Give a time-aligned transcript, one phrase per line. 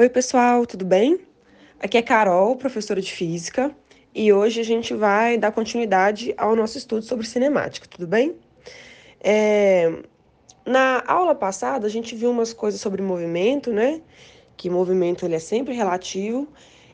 [0.00, 1.20] Oi, pessoal, tudo bem?
[1.78, 3.70] Aqui é Carol, professora de física,
[4.14, 8.34] e hoje a gente vai dar continuidade ao nosso estudo sobre cinemática, tudo bem?
[9.22, 9.92] É...
[10.64, 14.00] Na aula passada, a gente viu umas coisas sobre movimento, né?
[14.56, 16.48] Que movimento ele é sempre relativo.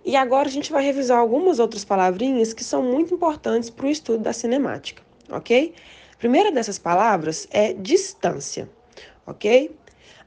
[0.04, 3.88] E agora a gente vai revisar algumas outras palavrinhas que são muito importantes para o
[3.88, 5.00] estudo da cinemática,
[5.30, 5.72] ok?
[6.12, 8.68] A primeira dessas palavras é distância,
[9.24, 9.70] ok?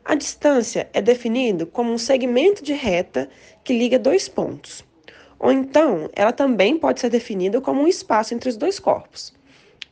[0.04, 3.30] A distância é definida como um segmento de reta
[3.64, 4.84] que liga dois pontos.
[5.38, 9.34] Ou então, ela também pode ser definida como um espaço entre os dois corpos.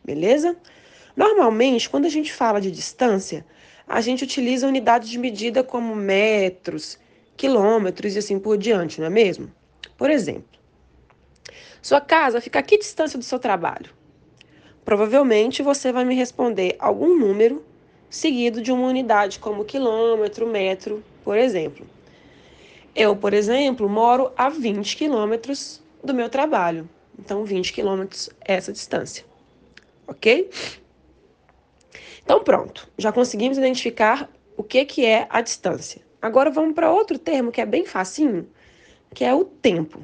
[0.03, 0.57] Beleza?
[1.15, 3.45] Normalmente, quando a gente fala de distância,
[3.87, 6.99] a gente utiliza unidades de medida como metros,
[7.35, 9.51] quilômetros e assim por diante, não é mesmo?
[9.97, 10.57] Por exemplo,
[11.81, 13.91] sua casa fica a que distância do seu trabalho?
[14.83, 17.63] Provavelmente você vai me responder algum número
[18.09, 21.85] seguido de uma unidade como quilômetro, metro, por exemplo.
[22.95, 26.89] Eu, por exemplo, moro a 20 quilômetros do meu trabalho.
[27.19, 29.25] Então, 20 quilômetros é essa distância.
[30.07, 30.49] Ok?
[32.23, 32.87] Então, pronto.
[32.97, 36.01] Já conseguimos identificar o que, que é a distância.
[36.21, 38.49] Agora vamos para outro termo que é bem facinho,
[39.13, 40.01] que é o tempo.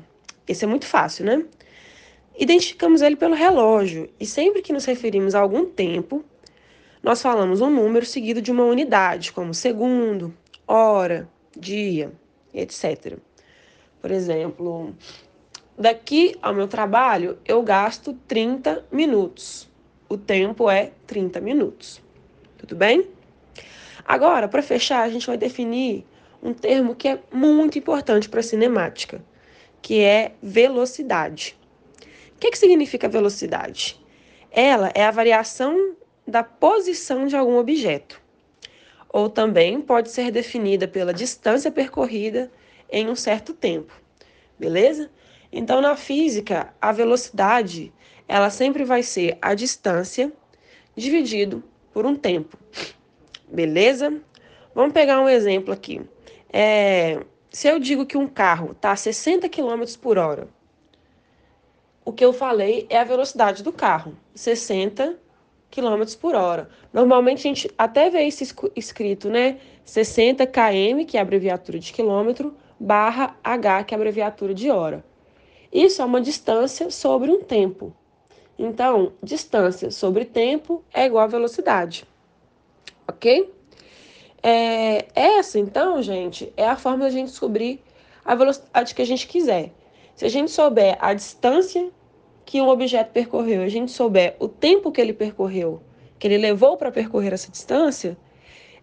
[0.47, 1.43] Esse é muito fácil, né?
[2.37, 6.23] Identificamos ele pelo relógio e sempre que nos referimos a algum tempo,
[7.03, 10.33] nós falamos um número seguido de uma unidade, como segundo,
[10.65, 12.13] hora, dia,
[12.53, 13.17] etc.
[14.01, 14.95] Por exemplo,
[15.77, 19.69] daqui ao meu trabalho eu gasto 30 minutos.
[20.07, 22.01] O tempo é 30 minutos.
[22.57, 23.09] Tudo bem?
[24.05, 26.05] Agora, para fechar, a gente vai definir
[26.41, 29.21] um termo que é muito importante para a cinemática,
[29.81, 31.57] que é velocidade.
[32.33, 33.99] O que, que significa velocidade?
[34.51, 35.95] Ela é a variação
[36.27, 38.21] da posição de algum objeto,
[39.09, 42.51] ou também pode ser definida pela distância percorrida
[42.89, 43.93] em um certo tempo,
[44.57, 45.11] beleza?
[45.51, 47.93] Então, na física, a velocidade
[48.27, 50.31] ela sempre vai ser a distância
[50.95, 51.63] dividido
[51.93, 52.57] por um tempo,
[53.47, 54.21] beleza?
[54.73, 56.01] Vamos pegar um exemplo aqui.
[56.51, 57.19] É,
[57.51, 60.47] se eu digo que um carro está a 60 km por hora,
[62.03, 65.17] o que eu falei é a velocidade do carro, 60
[65.73, 66.69] km por hora.
[66.93, 68.43] Normalmente a gente até vê isso
[68.75, 69.57] escrito, né?
[69.83, 74.69] 60 km, que é a abreviatura de quilômetro, barra H, que é a abreviatura de
[74.69, 75.03] hora.
[75.71, 77.93] Isso é uma distância sobre um tempo.
[78.57, 82.05] Então, distância sobre tempo é igual a velocidade.
[83.07, 83.51] Ok?
[84.43, 87.81] É, essa, então, gente, é a forma da gente descobrir
[88.23, 89.73] a velocidade que a gente quiser.
[90.15, 91.89] Se a gente souber a distância
[92.45, 95.81] que um objeto percorreu, a gente souber o tempo que ele percorreu,
[96.19, 98.17] que ele levou para percorrer essa distância,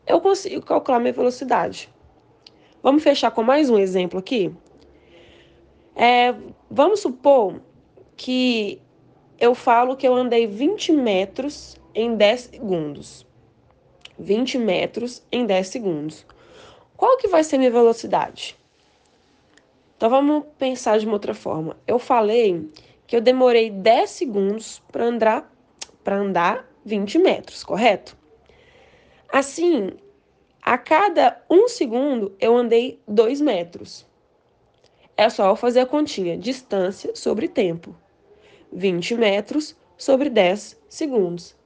[0.07, 1.89] eu consigo calcular minha velocidade.
[2.83, 4.53] Vamos fechar com mais um exemplo aqui?
[5.95, 6.35] É,
[6.71, 7.61] vamos supor
[8.17, 8.81] que
[9.39, 13.27] eu falo que eu andei 20 metros em 10 segundos.
[14.19, 16.27] 20 metros em 10 segundos.
[16.97, 18.57] Qual que vai ser minha velocidade?
[19.97, 21.77] Então vamos pensar de uma outra forma.
[21.87, 22.71] Eu falei
[23.11, 25.53] que eu demorei 10 segundos para andar,
[26.05, 28.17] para andar 20 metros, correto?
[29.29, 29.91] Assim,
[30.63, 34.07] a cada um segundo eu andei 2 metros.
[35.17, 37.97] É só eu fazer a continha, distância sobre tempo.
[38.73, 41.57] 20 metros sobre 10 segundos,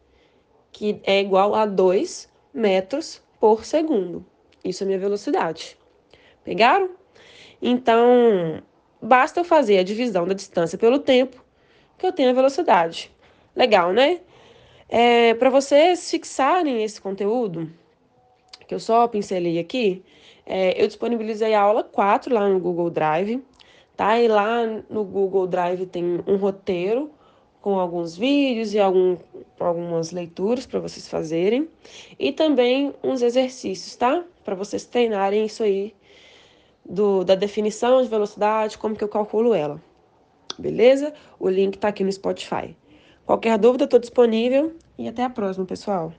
[0.73, 4.25] que é igual a 2 metros por segundo.
[4.65, 5.77] Isso é minha velocidade.
[6.43, 6.89] Pegaram?
[7.61, 8.63] Então,
[9.05, 11.45] Basta eu fazer a divisão da distância pelo tempo,
[11.99, 13.13] que eu tenho a velocidade.
[13.55, 14.21] Legal, né?
[14.89, 17.71] É, Para vocês fixarem esse conteúdo,
[18.67, 20.03] que eu só pincelei aqui,
[20.47, 23.45] é, eu disponibilizei a aula 4 lá no Google Drive,
[23.95, 24.19] tá?
[24.19, 27.11] E lá no Google Drive tem um roteiro
[27.61, 29.19] com alguns vídeos e algum,
[29.61, 31.69] algumas leituras para vocês fazerem
[32.19, 34.25] e também uns exercícios, tá?
[34.43, 35.95] Para vocês treinarem isso aí
[36.85, 39.81] do, da definição de velocidade, como que eu calculo ela.
[40.59, 41.13] Beleza?
[41.39, 42.77] O link está aqui no Spotify.
[43.27, 46.13] Qualquer dúvida, estou disponível e até a próxima, pessoal.